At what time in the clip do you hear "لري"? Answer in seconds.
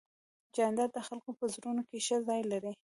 2.51-2.73